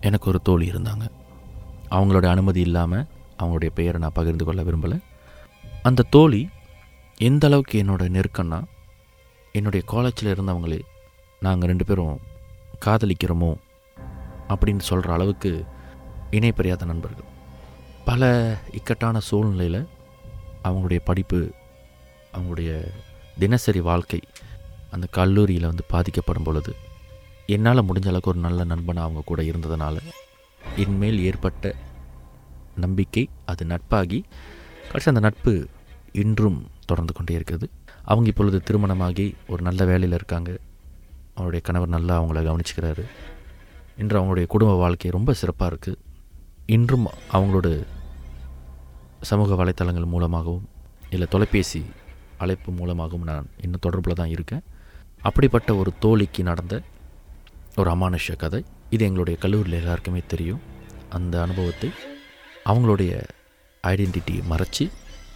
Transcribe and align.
எனக்கு 0.00 0.28
ஒரு 0.28 0.40
தோழி 0.42 0.66
இருந்தாங்க. 0.70 1.04
அவங்களோட 1.90 2.26
அனுமதி 2.26 2.60
இல்லாமல் 2.60 3.06
அவங்களுடைய 3.38 3.70
பெயரை 3.78 4.00
நான் 4.00 4.18
பகிர்ந்து 4.18 4.44
கொள்ள 4.44 4.62
விரும்பலை. 4.62 4.98
அந்த 5.82 6.06
தோழி 6.10 6.48
எந்த 7.18 7.46
அளவுக்கு 7.46 7.82
என்னோட 7.82 8.02
நெருக்கம்னா 8.16 8.60
என்னுடைய 9.52 9.86
காலேஜில் 9.86 10.32
இருந்தவங்களே 10.34 10.80
நாங்கள் 11.40 11.68
ரெண்டு 11.68 11.84
பேரும் 11.84 12.16
காதலிக்கிறோமோ 12.86 13.50
அப்படின்னு 14.52 14.84
சொல்கிற 14.90 15.12
அளவுக்கு 15.12 15.64
இணைப்பறியாத 16.30 16.84
நண்பர்கள். 16.84 17.28
பல 18.04 18.28
இக்கட்டான 18.72 19.20
சூழ்நிலையில் 19.28 19.80
அவங்களுடைய 20.64 21.00
படிப்பு 21.04 21.40
அவங்களுடைய 22.36 22.70
தினசரி 23.38 23.80
வாழ்க்கை 23.80 24.20
அந்த 24.90 25.06
கல்லூரியில் 25.10 25.70
வந்து 25.70 25.84
பாதிக்கப்படும் 25.88 26.46
பொழுது 26.48 26.72
என்னால் 27.52 27.86
முடிஞ்ச 27.88 28.06
அளவுக்கு 28.10 28.32
ஒரு 28.32 28.40
நல்ல 28.46 28.64
நண்பனாக 28.72 29.06
அவங்க 29.06 29.22
கூட 29.30 29.40
இருந்ததுனால 29.50 29.96
என்மேல் 30.82 31.18
ஏற்பட்ட 31.28 31.74
நம்பிக்கை 32.76 33.24
அது 33.50 33.62
நட்பாகி 33.72 34.18
கடைசி 34.86 35.08
அந்த 35.12 35.22
நட்பு 35.26 35.52
இன்றும் 36.22 36.58
தொடர்ந்து 36.86 37.12
கொண்டே 37.12 37.34
இருக்கிறது. 37.38 37.66
அவங்க 38.10 38.28
இப்பொழுது 38.32 38.58
திருமணமாகி 38.66 39.26
ஒரு 39.52 39.62
நல்ல 39.62 39.80
வேலையில் 39.90 40.16
இருக்காங்க. 40.18 40.50
அவருடைய 41.34 41.62
கணவர் 41.66 41.94
நல்லா 41.96 42.14
அவங்கள 42.20 42.40
கவனிச்சுக்கிறாரு. 42.48 43.04
இன்று 44.02 44.16
அவங்களுடைய 44.20 44.46
குடும்ப 44.46 44.72
வாழ்க்கை 44.82 45.10
ரொம்ப 45.16 45.30
சிறப்பாக 45.40 45.68
இருக்குது 45.72 46.00
இன்றும் 46.76 47.06
அவங்களோட 47.32 47.68
சமூக 49.30 49.56
வலைத்தளங்கள் 49.60 50.12
மூலமாகவும் 50.14 50.66
இல்லை 51.14 51.26
தொலைபேசி 51.30 51.82
அழைப்பு 52.42 52.70
மூலமாகவும் 52.72 53.26
நான் 53.30 53.46
இன்னும் 53.62 53.84
தொடர்பில் 53.86 54.18
தான் 54.20 54.32
இருக்கேன். 54.36 54.62
அப்படிப்பட்ட 55.28 55.70
ஒரு 55.80 55.90
தோழிக்கு 56.04 56.42
நடந்த 56.50 56.74
ஒரு 57.80 57.90
அமானுஷ்ய 57.94 58.34
கதை. 58.42 58.60
இது 58.94 59.02
எங்களுடைய 59.08 59.36
கல்லூரியில் 59.42 59.78
எல்லாருக்குமே 59.80 60.22
தெரியும். 60.32 60.62
அந்த 61.16 61.34
அனுபவத்தை 61.46 61.90
அவங்களுடைய 62.70 63.12
ஐடென்டிட்டியை 63.84 64.42
மறைச்சி 64.52 64.84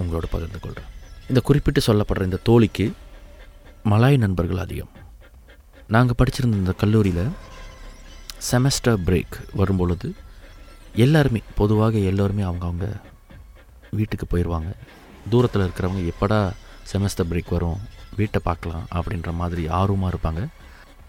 உங்களோட 0.00 0.26
பகிர்ந்து 0.34 0.58
கொள்கிறேன் 0.60 0.90
இந்த 1.28 1.40
குறிப்பிட்டு 1.48 1.80
சொல்லப்படுற 1.86 2.28
இந்த 2.28 2.40
தோழிக்கு 2.48 2.86
மலாய் 3.92 4.16
நண்பர்கள் 4.24 4.62
அதிகம். 4.64 4.92
நாங்கள் 5.94 6.18
படிச்சிருந்த 6.20 6.60
இந்த 6.62 6.72
கல்லூரியில் 6.82 7.32
செமஸ்டர் 8.50 9.00
பிரேக் 9.06 9.36
வரும்பொழுது 9.60 10.08
எல்லாருமே 11.04 11.40
பொதுவாக 11.60 11.94
எல்லோருமே 12.10 12.42
அவங்கவுங்க 12.50 12.88
வீட்டுக்கு 13.98 14.26
போயிடுவாங்க 14.32 14.70
தூரத்தில் 15.32 15.64
இருக்கிறவங்க 15.66 16.02
எப்படா 16.12 16.38
செமஸ்டர் 16.92 17.30
பிரேக் 17.30 17.54
வரும் 17.56 17.80
வீட்டை 18.18 18.40
பார்க்கலாம் 18.48 18.84
அப்படின்ற 18.98 19.30
மாதிரி 19.40 19.62
ஆர்வமாக 19.80 20.12
இருப்பாங்க. 20.12 20.42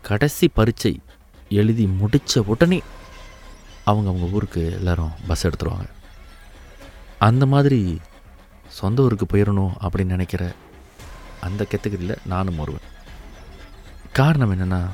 கடைசி 0.10 0.46
பரீட்சை 0.58 0.94
எழுதி 1.50 1.88
முடித்த 1.88 2.42
உடனே 2.42 2.82
அவங்க 3.84 4.10
அவங்க 4.10 4.28
ஊருக்கு 4.28 4.72
எல்லோரும் 4.72 5.12
பஸ் 5.28 5.48
எடுத்துருவாங்க. 5.48 5.90
அந்த 7.20 7.46
மாதிரி 7.46 8.00
சொந்த 8.70 9.02
ஊருக்கு 9.02 9.26
போயிடணும் 9.26 9.74
அப்படின்னு 9.82 10.06
நினைக்கிற 10.06 10.54
அந்த 11.42 11.68
கேட்டகரியில் 11.70 12.16
நானும் 12.26 12.60
ஒருவன். 12.60 12.82
காரணம் 14.14 14.52
என்னென்னா 14.52 14.90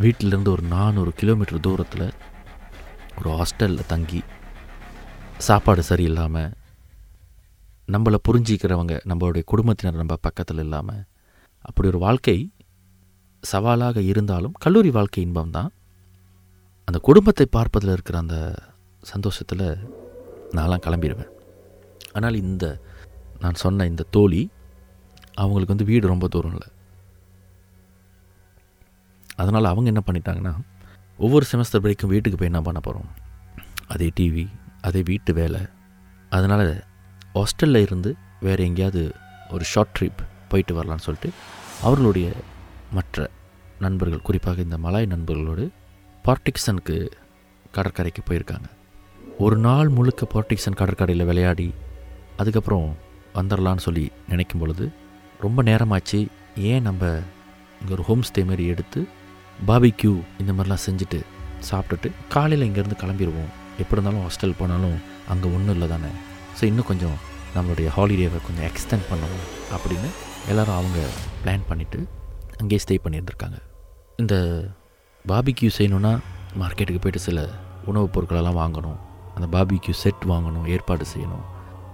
வீட்டிலேருந்து 0.00 0.48
ஒரு 0.48 0.62
நானூறு 0.62 1.12
கிலோமீட்டர் 1.12 1.60
தூரத்தில் 1.60 2.12
ஒரு 3.18 3.30
ஹாஸ்டலில் 3.30 3.86
தங்கி 3.86 4.22
சாப்பாடு 5.38 5.82
சரியில்லாமல் 5.88 6.52
நம்மளை 7.88 8.16
புரிஞ்சிக்கிறவங்க 8.28 9.00
நம்மளுடைய 9.08 9.42
குடும்பத்தினர் 9.44 9.96
நம்ம 9.96 10.16
பக்கத்தில் 10.20 10.58
இல்லாமல் 10.58 11.04
அப்படி 11.60 11.88
ஒரு 11.88 11.98
வாழ்க்கை 11.98 12.50
சவாலாக 13.42 13.98
இருந்தாலும் 14.10 14.54
கல்லூரி 14.64 14.90
வாழ்க்கை 14.96 15.22
இன்பம் 15.26 15.54
தான் 15.56 15.70
அந்த 16.88 16.98
குடும்பத்தை 17.08 17.46
பார்ப்பதில் 17.56 17.92
இருக்கிற 17.94 18.18
அந்த 18.24 18.36
சந்தோஷத்தில் 19.12 19.66
நான்லாம் 20.56 20.84
கிளம்பிடுவேன். 20.86 21.32
ஆனால் 22.16 22.36
இந்த 22.44 22.64
நான் 23.42 23.60
சொன்ன 23.64 23.86
இந்த 23.92 24.06
தோழி 24.16 24.42
அவங்களுக்கு 25.42 25.74
வந்து 25.74 25.88
வீடு 25.90 26.12
ரொம்ப 26.12 26.28
தூரம் 26.34 26.54
இல்லை. 26.56 26.68
அதனால் 29.40 29.70
அவங்க 29.72 29.88
என்ன 29.92 30.02
பண்ணிட்டாங்கன்னா 30.06 30.54
ஒவ்வொரு 31.18 31.44
செமஸ்டர் 31.50 31.82
பிரேக்கும் 31.84 32.12
வீட்டுக்கு 32.14 32.38
போய் 32.38 32.52
என்ன 32.52 32.62
பண்ண 32.68 32.80
போகிறோம் 32.86 33.10
அதே 33.94 34.08
டிவி 34.18 34.46
அதே 34.88 35.00
வீட்டு 35.10 35.32
வேலை. 35.40 35.62
அதனால் 36.36 36.68
ஹாஸ்டலில் 37.36 37.84
இருந்து 37.86 38.10
வேறு 38.46 38.66
எங்கேயாவது 38.68 39.02
ஒரு 39.54 39.64
ஷார்ட் 39.72 39.94
ட்ரிப் 39.96 40.22
போயிட்டு 40.50 40.72
வரலான்னு 40.78 41.06
சொல்லிட்டு 41.06 41.30
அவர்களுடைய 41.86 42.28
மற்ற 42.92 43.30
நண்பர்கள் 43.78 44.22
குறிப்பாக 44.22 44.60
இந்த 44.60 44.78
மலாய் 44.78 45.06
நண்பர்களோடு 45.06 45.70
பார்ட்டிக்சனுக்கு 46.24 47.10
கடற்கரைக்கு 47.72 48.22
போயிருக்காங்க. 48.30 48.68
ஒரு 49.38 49.56
நாள் 49.56 49.88
முழுக்க 49.88 50.26
பார்ட்டிக்சன் 50.34 50.74
கடற்கரையில் 50.74 51.24
விளையாடி 51.24 51.74
அதுக்கப்புறம் 52.36 52.96
வந்துடலான்னு 53.34 53.78
சொல்லி 53.78 54.12
நினைக்கும் 54.28 54.60
பொழுது 54.60 54.92
ரொம்ப 55.40 55.62
நேரமாச்சு 55.62 56.26
ஏன் 56.56 56.82
நம்ம 56.82 57.22
இங்கே 57.80 57.92
ஒரு 57.92 58.02
ஹோம் 58.02 58.22
ஸ்டே 58.22 58.44
மாதிரி 58.44 58.66
எடுத்து 58.66 59.08
பாபிக்யூ 59.66 60.22
இந்த 60.38 60.52
மாதிரிலாம் 60.52 60.84
செஞ்சுட்டு 60.86 61.20
சாப்பிட்டுட்டு 61.70 62.10
காலையில் 62.28 62.66
இங்கேருந்து 62.66 63.00
கிளம்பிடுவோம் 63.02 63.50
எப்படி 63.78 64.02
இருந்தாலும் 64.02 64.28
ஹாஸ்டல் 64.28 64.58
போனாலும் 64.58 64.98
அங்கே 65.28 65.48
ஒன்றும் 65.48 65.74
இல்லை 65.74 65.88
தானே. 65.88 66.08
ஸோ 66.60 66.64
இன்னும் 66.64 66.86
கொஞ்சம் 66.86 67.16
நம்மளுடைய 67.56 67.88
ஹாலிடேவை 67.96 68.40
கொஞ்சம் 68.46 68.66
எக்ஸ்டெண்ட் 68.66 69.08
பண்ணுவோம் 69.10 69.44
அப்படின்னு 69.72 70.08
எல்லோரும் 70.48 70.74
அவங்க 70.74 70.98
பிளான் 71.44 71.68
பண்ணிவிட்டு 71.68 72.08
அங்கேயே 72.58 72.84
ஸ்டே 72.88 72.98
பண்ணியிருந்திருக்காங்க. 73.04 73.58
இந்த 74.16 74.64
பாபிக்யூ 75.28 75.70
செய்யணுன்னா 75.78 76.18
மார்க்கெட்டுக்கு 76.60 77.00
போய்ட்டு 77.00 77.18
சில 77.18 77.48
உணவுப் 77.84 78.18
பொருட்களெல்லாம் 78.18 78.58
வாங்கணும். 78.58 78.96
அந்த 79.34 79.46
பாபிக்யூ 79.52 79.90
செட் 79.90 80.24
வாங்கணும் 80.28 80.66
ஏற்பாடு 80.66 81.04
செய்யணும். 81.16 81.44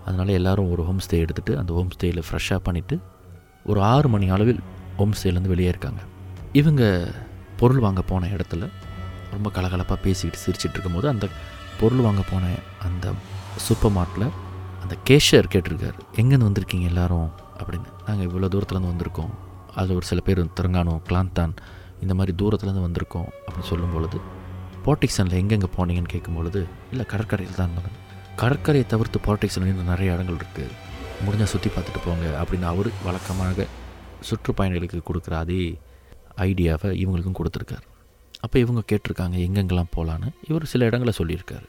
அதனால் 0.04 0.28
எல்லோரும் 0.28 0.70
ஒரு 0.70 0.84
ஹோம் 0.84 0.98
ஸ்டே 0.98 1.26
எடுத்துகிட்டு 1.26 1.56
அந்த 1.56 1.72
ஹோம் 1.72 1.88
ஸ்டேயில் 2.00 2.22
ஃப்ரெஷ்ஷாக 2.30 2.58
பண்ணிவிட்டு 2.64 3.02
ஒரு 3.64 3.82
ஆறு 3.82 4.08
மணி 4.08 4.28
அளவில் 4.28 4.60
ஹோம் 4.96 5.12
ஸ்டேலேருந்து 5.22 5.48
வெளியே 5.48 5.68
இருக்காங்க. 5.68 6.00
இவங்க 6.52 7.12
பொருள் 7.56 7.78
வாங்க 7.78 8.02
போன 8.02 8.26
இடத்துல 8.26 8.70
ரொம்ப 9.30 9.50
கலகலப்பாக 9.50 9.96
பேசிக்கிட்டு 10.02 10.46
சிரிச்சிட்டு 10.46 10.70
இருக்கும்போது 10.70 11.08
அந்த 11.08 11.28
பொருள் 11.80 11.98
வாங்க 11.98 12.22
போன 12.30 12.46
அந்த 12.82 13.12
சூப்பர் 13.56 13.90
மார்ட்டில் 13.90 14.28
அந்த 14.82 14.96
கேஷியர் 15.10 15.50
கேட்டிருக்காரு. 15.54 15.98
எங்கேருந்து 16.16 16.52
வந்திருக்கீங்க 16.52 16.84
எல்லாரும்? 16.84 17.30
அப்படின்னு. 17.58 17.82
நாங்கள் 18.06 18.26
இவ்வளோ 18.26 18.52
தூரத்துலேருந்து 18.52 18.94
வந்திருக்கோம். 18.94 19.30
அது 19.74 19.94
ஒரு 19.94 20.06
சில 20.06 20.20
பேர் 20.20 20.40
திறங்கானோ 20.60 20.94
கிளாந்தான் 21.08 21.54
இந்த 22.00 22.14
மாதிரி 22.14 22.44
தூரத்துலேருந்து 22.44 22.86
வந்திருக்கோம் 22.86 23.28
அப்படின்னு 23.44 23.68
சொல்லும் 23.68 23.92
பொழுது 23.92 24.18
போர்டிக்சனில் 24.84 25.38
எங்கெங்கே 25.40 25.68
போனீங்கன்னு 25.76 26.14
கேட்கும் 26.14 26.34
பொழுது 26.34 26.66
இல்லை 26.90 27.06
கடற்கரையில் 27.06 27.56
தான் 27.56 27.70
இருந்தேன் 27.70 28.00
கடற்கரையை 28.36 28.86
தவிர்த்து 28.88 29.18
போர்டிக்சனில் 29.18 29.72
இன்னும் 29.72 29.84
நிறைய 29.84 30.12
இடங்கள் 30.12 30.34
இருக்குது 30.34 30.70
முடிஞ்சால் 31.26 31.52
சுற்றி 31.54 31.70
பார்த்துட்டு 31.70 32.00
போங்க 32.04 32.26
அப்படின்னு 32.40 32.62
அவர் 32.62 32.90
வழக்கமாக 33.04 33.66
சுற்றுப்பயணிகளுக்கு 34.20 35.00
கொடுக்குற 35.00 35.34
அதே 35.34 35.78
ஐடியாவை 36.36 36.88
இவங்களுக்கும் 37.02 37.38
கொடுத்துருக்காரு. 37.38 37.84
அப்போ 38.40 38.58
இவங்க 38.58 38.80
கேட்டிருக்காங்க 38.92 39.36
எங்கெங்கெல்லாம் 39.46 39.90
போகலான்னு. 39.96 40.28
இவர் 40.48 40.64
சில 40.64 40.84
இடங்களை 40.84 41.12
சொல்லியிருக்காரு. 41.18 41.66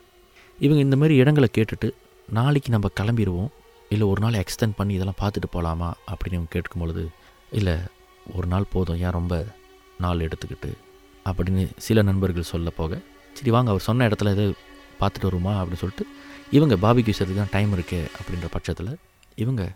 இவங்க 0.59 0.81
இந்த 0.83 0.95
மாதிரி 0.95 1.15
இடங்களை 1.15 1.49
கேட்டுட்டு 1.57 1.89
நாளைக்கு 2.29 2.69
நம்ம 2.69 2.89
கிளம்பிடுவோம் 2.99 3.47
இல்லை 3.89 4.07
ஒரு 4.07 4.21
நாள் 4.21 4.33
எக்ஸ்டெண்ட் 4.33 4.77
பண்ணி 4.77 4.93
இதெல்லாம் 4.93 5.19
பார்த்துட்டு 5.21 5.49
போகலாமா? 5.51 5.93
அப்படின்னு 6.11 6.37
இவங்க 6.37 6.49
கேட்கும் 6.49 6.81
பொழுது 6.81 7.09
இல்லை 7.51 7.75
ஒரு 8.33 8.47
நாள் 8.47 8.71
போதும் 8.71 8.99
ஏன் 8.99 9.11
ரொம்ப 9.11 9.45
நாள் 9.99 10.19
எடுத்துக்கிட்டு 10.19 10.71
அப்படின்னு 11.25 11.71
சில 11.77 12.01
நண்பர்கள் 12.01 12.51
சொல்ல 12.53 12.69
போக 12.69 13.01
சரி 13.33 13.51
வாங்க 13.51 13.69
அவர் 13.69 13.81
சொன்ன 13.81 14.07
இடத்துல 14.07 14.31
எது 14.31 14.53
பார்த்துட்டு 14.99 15.21
வருமா? 15.21 15.63
அப்படின்னு 15.63 15.81
சொல்லிட்டு 15.83 16.05
இவங்க 16.51 16.75
பாபிக்கு 16.75 17.13
செய்யறதுக்கு 17.17 17.35
தான் 17.35 17.51
டைம் 17.51 17.73
இருக்கே 17.73 18.05
அப்படின்ற 18.17 18.45
பட்சத்தில் 18.51 18.97
இவங்க 19.35 19.75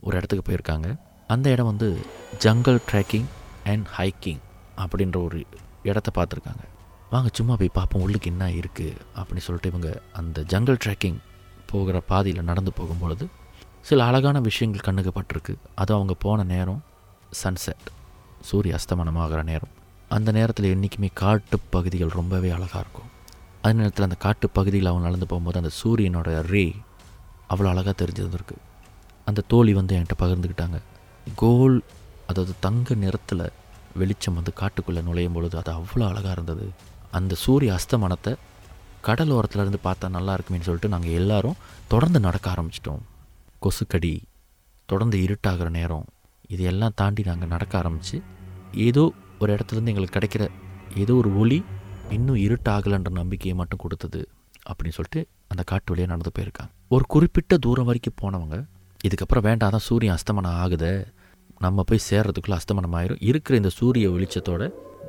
ஒரு 0.00 0.16
இடத்துக்கு 0.16 0.44
போயிருக்காங்க. 0.48 0.98
அந்த 1.26 1.50
இடம் 1.50 1.66
வந்து 1.66 1.98
ஜங்கல் 2.38 2.78
ட்ரெக்கிங் 2.92 3.24
அண்ட் 3.64 3.86
ஹைக்கிங் 3.98 4.38
அப்படின்ற 4.76 5.24
ஒரு 5.24 5.44
இடத்த 5.82 6.10
பார்த்துருக்காங்க. 6.14 6.64
வாங்க 7.10 7.28
சும்மா 7.32 7.56
போய் 7.56 7.70
பார்ப்போம் 7.72 8.02
உள்ளுக்கு 8.02 8.30
என்ன 8.30 8.48
இருக்குது 8.48 8.96
அப்படின்னு 9.16 9.44
சொல்லிட்டு 9.46 9.68
இவங்க 9.68 10.00
அந்த 10.12 10.40
ஜங்கல் 10.40 10.78
ட்ரெக்கிங் 10.84 11.16
போகிற 11.66 12.00
பாதையில் 12.00 12.42
நடந்து 12.42 12.72
போகும்பொழுது 12.80 13.26
சில 13.80 14.04
அழகான 14.04 14.40
விஷயங்கள் 14.40 14.80
கண்ணுக்கு 14.80 15.12
பட்டிருக்கு. 15.20 15.54
அதுவும் 15.74 16.02
அவங்க 16.02 16.14
போன 16.14 16.42
நேரம் 16.42 16.82
சன்செட் 17.40 17.86
சூரிய 18.48 18.78
அஸ்தமனமாகிற 18.78 19.42
நேரம். 19.42 19.72
அந்த 20.08 20.32
நேரத்தில் 20.32 20.70
என்றைக்குமே 20.70 21.10
காட்டு 21.14 21.58
பகுதிகள் 21.70 22.08
ரொம்பவே 22.08 22.50
அழகாக 22.50 22.80
இருக்கும். 22.80 23.10
அதே 23.62 23.74
நேரத்தில் 23.78 24.04
அந்த 24.04 24.14
காட்டு 24.14 24.50
பகுதியில் 24.50 24.86
அவங்க 24.86 25.06
நடந்து 25.06 25.26
போகும்போது 25.26 25.60
அந்த 25.62 25.72
சூரியனோட 25.80 26.46
ரே 26.52 26.64
அவ்வளோ 27.48 27.68
அழகாக 27.72 27.94
தெரிஞ்சிருந்திருக்கு. 28.04 28.56
அந்த 29.24 29.44
தோழி 29.48 29.72
வந்து 29.72 29.96
என்கிட்ட 29.96 30.16
பகிர்ந்துக்கிட்டாங்க. 30.18 30.78
கோல் 31.34 31.82
அதாவது 32.26 32.54
தங்க 32.60 32.94
நிறத்தில் 32.94 33.44
வெளிச்சம் 34.00 34.34
வந்து 34.34 34.52
காட்டுக்குள்ளே 34.60 35.02
நுழையும் 35.02 35.32
பொழுது 35.32 35.58
அது 35.58 35.70
அவ்வளோ 35.72 36.04
அழகாக 36.08 36.30
இருந்தது. 36.30 36.66
அந்த 37.10 37.34
சூரிய 37.34 37.78
அஸ்தமனத்தை 37.78 38.32
கடல் 39.00 39.32
இருந்து 39.54 39.80
பார்த்தா 39.84 40.08
நல்லா 40.08 40.34
இருக்குமேன்னு 40.34 40.66
சொல்லிட்டு 40.68 40.88
நாங்கள் 40.88 41.10
எல்லோரும் 41.10 41.60
தொடர்ந்து 41.88 42.20
நடக்க 42.20 42.46
ஆரம்பிச்சிட்டோம். 42.54 43.02
கொசுக்கடி 43.62 44.22
தொடர்ந்து 44.86 45.18
இருட்டாகிற 45.18 45.68
நேரம் 45.70 46.06
இது 46.52 46.62
எல்லாம் 46.70 46.96
தாண்டி 47.00 47.22
நாங்கள் 47.30 47.50
நடக்க 47.54 47.72
ஆரம்பித்து 47.80 48.16
ஏதோ 48.86 49.04
ஒரு 49.42 49.50
இடத்துலேருந்து 49.54 49.92
எங்களுக்கு 49.92 50.16
கிடைக்கிற 50.16 50.44
ஏதோ 51.02 51.12
ஒரு 51.20 51.30
ஒளி 51.42 51.58
இன்னும் 52.16 52.40
இருட்டாகலைன்ற 52.46 53.10
நம்பிக்கையை 53.20 53.54
மட்டும் 53.60 53.82
கொடுத்தது 53.84 54.20
அப்படின்னு 54.70 54.96
சொல்லிட்டு 54.98 55.20
அந்த 55.52 55.62
காட்டு 55.70 55.90
வழியாக 55.92 56.10
நடந்து 56.12 56.32
போயிருக்காங்க. 56.36 56.70
ஒரு 56.94 57.04
குறிப்பிட்ட 57.14 57.56
தூரம் 57.66 57.88
வரைக்கும் 57.88 58.18
போனவங்க 58.22 58.56
இதுக்கப்புறம் 59.06 59.44
வேண்டாம் 59.48 59.74
தான் 59.74 59.84
சூரியன் 59.88 60.16
அஸ்தமனம் 60.18 60.58
ஆகுதே 60.64 60.92
நம்ம 61.64 61.84
போய் 61.88 62.06
சேர்றதுக்குள்ளே 62.08 62.56
அஸ்தமனம் 62.58 62.94
ஆயிரும். 62.98 63.20
இருக்கிற 63.30 63.56
இந்த 63.60 63.70
சூரிய 63.78 64.10
வெளிச்சத்தோடு 64.14 64.66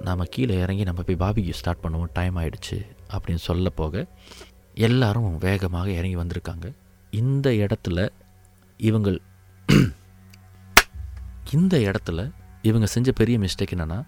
நம்ம 0.07 0.25
கீழே 0.33 0.55
இறங்கி 0.63 0.83
நம்ம 0.89 1.01
போய் 1.07 1.21
பாபிக்கு 1.23 1.59
ஸ்டார்ட் 1.59 1.83
பண்ணுவோம் 1.83 2.11
டைம் 2.17 2.37
ஆயிடுச்சு 2.41 2.77
அப்படின்னு 3.13 3.43
சொல்ல 3.49 3.69
போக 3.81 4.05
எல்லாரும் 4.87 5.37
வேகமாக 5.45 5.87
இறங்கி 5.99 6.17
வந்திருக்காங்க. 6.21 6.67
இந்த 7.21 7.47
இடத்துல 7.63 8.07
இவங்கள் 8.79 9.19
இந்த 11.53 11.77
இடத்துல 11.77 12.19
இவங்க 12.61 12.85
செஞ்ச 12.85 13.11
பெரிய 13.11 13.37
மிஸ்டேக் 13.39 13.73
என்னென்னா 13.75 13.99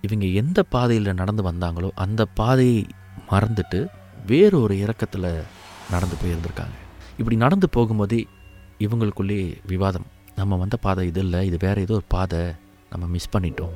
இவங்க 0.00 0.26
எந்த 0.40 0.60
பாதையில் 0.74 1.18
நடந்து 1.20 1.42
வந்தாங்களோ 1.48 1.88
அந்த 1.94 2.22
பாதையை 2.38 2.78
மறந்துட்டு 3.30 3.80
வேறொரு 4.26 4.74
இறக்கத்தில் 4.78 5.28
நடந்து 5.90 6.16
போயிருந்திருக்காங்க. 6.22 6.76
இப்படி 7.18 7.36
நடந்து 7.36 7.68
போகும்போதே 7.76 8.20
இவங்களுக்குள்ளே 8.78 9.38
விவாதம். 9.66 10.06
நம்ம 10.36 10.56
வந்த 10.56 10.76
பாதை 10.76 11.02
இது 11.06 11.20
இல்லை 11.20 11.40
இது 11.46 11.56
வேறு 11.60 11.80
ஏதோ 11.80 11.94
ஒரு 11.94 12.06
பாதை 12.08 12.40
நம்ம 12.90 13.06
மிஸ் 13.06 13.32
பண்ணிட்டோம் 13.36 13.74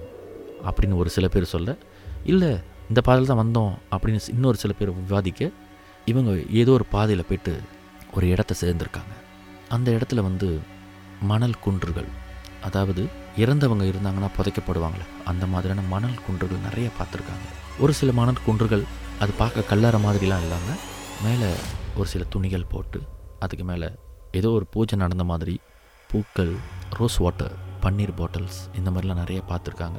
அப்படின்னு 0.69 0.97
ஒரு 0.97 1.11
சில 1.17 1.29
பேர் 1.29 1.53
சொல்ல 1.55 1.77
இல்லை 2.25 2.51
இந்த 2.89 3.01
பாதையில் 3.01 3.31
தான் 3.33 3.43
வந்தோம் 3.45 3.73
அப்படின்னு 3.95 4.29
இன்னொரு 4.29 4.57
சில 4.57 4.73
பேர் 4.79 4.93
விவாதிக்க 5.01 5.51
இவங்க 6.05 6.31
ஏதோ 6.51 6.73
ஒரு 6.73 6.87
பாதையில் 6.95 7.29
போயிட்டு 7.29 7.55
ஒரு 8.15 8.27
இடத்த 8.29 8.55
சேர்ந்துருக்காங்க. 8.61 9.15
அந்த 9.69 9.89
இடத்துல 9.91 10.23
வந்து 10.29 10.49
மணல் 11.23 11.63
குன்றுகள் 11.65 12.11
அதாவது 12.67 13.03
இறந்தவங்க 13.43 13.85
இருந்தாங்கன்னா 13.91 14.29
புதைக்கப்படுவாங்களே 14.37 15.07
அந்த 15.31 15.45
மாதிரியான 15.53 15.83
மணல் 15.93 16.23
குன்றுகள் 16.27 16.65
நிறைய 16.69 16.89
பார்த்துருக்காங்க. 16.99 17.47
ஒரு 17.79 17.93
சில 17.99 18.13
மணல் 18.13 18.45
குன்றுகள் 18.47 18.85
அது 19.23 19.33
பார்க்க 19.33 19.71
கல்லறை 19.71 19.99
மாதிரிலாம் 20.05 20.45
இல்லாமல் 20.45 20.81
மேலே 21.25 21.51
ஒரு 21.97 22.09
சில 22.13 22.25
துணிகள் 22.35 22.71
போட்டு 22.73 23.01
அதுக்கு 23.39 23.65
மேலே 23.65 23.89
ஏதோ 24.33 24.49
ஒரு 24.51 24.67
பூஜை 24.71 24.99
நடந்த 24.99 25.25
மாதிரி 25.25 25.55
பூக்கள் 26.11 26.53
ரோஸ் 26.99 27.19
வாட்டர் 27.25 27.55
பன்னீர் 27.85 28.13
பாட்டில்ஸ் 28.17 28.61
இந்த 28.79 28.89
மாதிரிலாம் 28.91 29.23
நிறைய 29.23 29.41
பார்த்துருக்காங்க. 29.49 29.99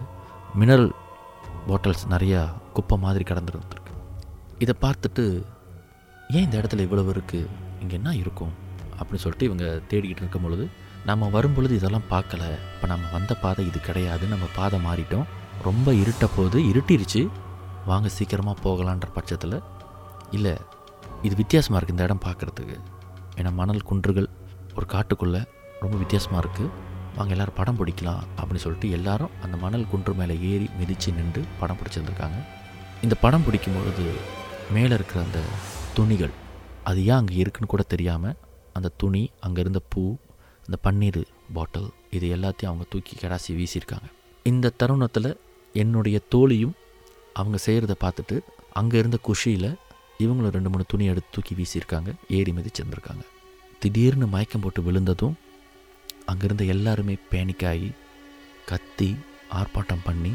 மினரல் 0.59 0.91
பாட்டில்ஸ் 1.67 2.05
நிறையா 2.09 2.41
குப்பை 2.73 2.97
மாதிரி 3.05 3.23
கடந்துருந்துருக்கு. 3.23 3.93
இதை 4.59 4.75
பார்த்துட்டு 4.81 5.23
ஏன் 6.29 6.45
இந்த 6.47 6.55
இடத்துல 6.57 6.85
இவ்வளவு 6.87 7.11
இருக்குது 7.13 7.49
இங்கே 7.81 7.95
என்ன 7.95 8.11
இருக்கும்? 8.15 8.53
அப்படின்னு 8.99 9.23
சொல்லிட்டு 9.23 9.49
இவங்க 9.49 9.65
தேடிக்கிட்டு 9.89 10.23
இருக்கும் 10.23 10.45
பொழுது 10.47 10.65
நம்ம 11.09 11.27
வரும்பொழுது 11.35 11.73
இதெல்லாம் 11.79 12.07
பார்க்கல. 12.13 12.43
இப்போ 12.73 12.87
நம்ம 12.91 13.05
வந்த 13.15 13.33
பாதை 13.43 13.61
இது 13.69 13.79
கிடையாது 13.87 14.25
நம்ம 14.31 14.45
பாதை 14.57 14.77
மாறிட்டோம். 14.87 15.27
ரொம்ப 15.67 15.93
இருட்ட 16.01 16.25
போது 16.35 16.57
இருட்டிருச்சு. 16.71 17.21
வாங்க 17.89 18.07
சீக்கிரமாக 18.15 18.57
போகலான்ற 18.65 19.07
பட்சத்தில். 19.17 19.57
இல்லை 20.37 20.53
இது 21.27 21.33
வித்தியாசமாக 21.41 21.79
இருக்குது 21.79 21.95
இந்த 21.97 22.07
இடம் 22.07 22.25
பார்க்குறதுக்கு. 22.27 22.77
ஏன்னா 23.39 23.51
மணல் 23.61 23.87
குன்றுகள் 23.89 24.27
ஒரு 24.77 24.85
காட்டுக்குள்ளே 24.95 25.41
ரொம்ப 25.83 25.95
வித்தியாசமாக 26.03 26.41
இருக்குது 26.43 26.73
வாங்க 27.17 27.31
எல்லோரும் 27.35 27.57
படம் 27.59 27.77
பிடிக்கலாம் 27.79 28.21
அப்படின்னு 28.39 28.63
சொல்லிட்டு 28.65 28.89
எல்லாரும் 28.97 29.31
அந்த 29.45 29.55
மணல் 29.63 29.89
குன்று 29.91 30.11
மேலே 30.19 30.35
ஏறி 30.49 30.67
மிதித்து 30.79 31.11
நின்று 31.19 31.41
படம் 31.61 31.79
பிடிச்சிருந்துருக்காங்க. 31.79 32.39
இந்த 33.05 33.15
படம் 33.23 33.45
பிடிக்கும் 33.47 33.77
பொழுது 33.77 34.05
மேலே 34.75 34.93
இருக்கிற 34.97 35.19
அந்த 35.27 35.39
துணிகள் 35.97 36.33
அது 36.89 36.99
ஏன் 37.09 37.19
அங்கே 37.21 37.41
இருக்குன்னு 37.43 37.73
கூட 37.73 37.83
தெரியாமல் 37.93 38.37
அந்த 38.77 38.89
துணி 39.01 39.23
அங்கே 39.45 39.61
இருந்த 39.63 39.81
பூ 39.93 40.03
இந்த 40.67 40.77
பன்னீர் 40.85 41.21
பாட்டில் 41.53 41.89
இது 42.11 42.35
எல்லாத்தையும் 42.35 42.71
அவங்க 42.71 42.85
தூக்கி 42.89 43.13
கடாசி 43.19 43.51
வீசியிருக்காங்க. 43.59 44.07
இந்த 44.43 44.69
தருணத்தில் 44.69 45.29
என்னுடைய 45.73 46.19
தோழியும் 46.29 46.73
அவங்க 47.33 47.57
செய்கிறத 47.65 47.95
பார்த்துட்டு 48.03 48.39
அங்கே 48.73 48.97
இருந்த 48.97 49.17
குஷியில் 49.17 49.69
இவங்களும் 50.19 50.55
ரெண்டு 50.57 50.69
மூணு 50.69 50.83
துணி 50.87 51.05
எடுத்து 51.05 51.29
தூக்கி 51.31 51.53
வீசியிருக்காங்க 51.59 52.11
ஏறி 52.29 52.51
மிதிச்சிருந்துருக்காங்க 52.51 53.23
திடீர்னு 53.79 54.27
மயக்கம் 54.27 54.61
போட்டு 54.61 54.81
விழுந்ததும் 54.81 55.35
அங்கேருந்த 56.25 56.65
எல்லாருமே 56.65 57.17
பேனிக்காகி 57.31 57.91
கத்தி 58.65 59.15
ஆர்ப்பாட்டம் 59.51 60.03
பண்ணி 60.03 60.33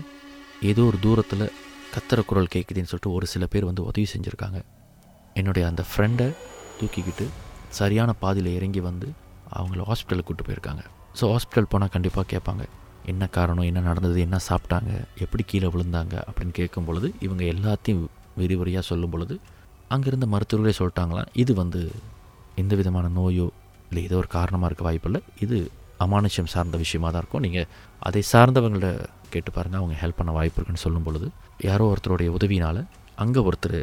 ஏதோ 0.61 0.83
ஒரு 0.83 0.99
தூரத்தில் 1.01 1.53
கத்துற 1.95 2.25
குரல் 2.25 2.53
கேட்குதுன்னு 2.55 2.91
சொல்லிட்டு 2.91 3.13
ஒரு 3.13 3.27
சில 3.27 3.47
பேர் 3.47 3.65
வந்து 3.65 3.85
உதவி 3.85 4.07
செஞ்சுருக்காங்க. 4.13 4.61
என்னுடைய 5.35 5.69
அந்த 5.69 5.85
ஃப்ரெண்டை 5.91 6.29
தூக்கிக்கிட்டு 6.79 7.27
சரியான 7.69 8.13
பாதையில் 8.13 8.55
இறங்கி 8.55 8.81
வந்து 8.81 9.09
அவங்கள 9.59 9.85
ஹாஸ்பிட்டலுக்கு 9.91 10.29
கூப்பிட்டு 10.29 10.47
போயிருக்காங்க. 10.49 10.83
ஸோ 11.19 11.25
ஹாஸ்பிட்டல் 11.33 11.71
போனால் 11.73 11.93
கண்டிப்பாக 11.97 12.27
கேட்பாங்க. 12.33 12.65
என்ன 13.13 13.27
காரணம்? 13.37 13.67
என்ன 13.71 13.81
நடந்தது? 13.89 14.19
என்ன 14.27 14.37
சாப்பிட்டாங்க? 14.49 14.91
எப்படி 15.25 15.43
கீழே 15.51 15.69
விழுந்தாங்க? 15.75 16.15
அப்படின்னு 16.29 16.55
கேட்கும் 16.61 16.87
பொழுது 16.89 17.09
இவங்க 17.27 17.43
எல்லாத்தையும் 17.55 18.03
விரிவுரையாக 18.41 18.85
சொல்லும் 18.91 19.13
பொழுது 19.15 19.35
அங்கேருந்த 19.95 20.27
மருத்துவர்களே 20.35 20.75
சொல்லிட்டாங்களாம் 20.81 21.31
இது 21.43 21.53
வந்து 21.63 21.81
எந்த 22.63 22.75
விதமான 22.81 23.07
நோயோ 23.19 23.47
இல்லை 23.89 24.03
ஏதோ 24.09 24.17
ஒரு 24.23 24.29
காரணமாக 24.37 24.69
இருக்க 24.71 24.85
வாய்ப்பில்லை 24.89 25.21
இது 25.45 25.57
அமானுஷ்யம் 26.05 26.53
சார்ந்த 26.53 26.77
விஷயமா 26.85 27.09
தான் 27.11 27.23
இருக்கும். 27.23 27.45
நீங்கள் 27.47 27.67
அதை 28.09 28.23
சார்ந்தவங்கள்ட்ட 28.33 28.93
கேட்டு 29.35 29.51
பாருங்கள் 29.57 29.81
அவங்க 29.81 29.97
ஹெல்ப் 30.03 30.19
பண்ண 30.21 30.31
வாய்ப்பு 30.39 30.59
இருக்குன்னு 30.59 30.85
சொல்லும் 30.87 31.07
பொழுது 31.09 31.27
யாரோ 31.69 31.85
ஒருத்தருடைய 31.93 32.31
உதவினால் 32.39 32.81
அங்கே 33.23 33.41
ஒருத்தர் 33.49 33.79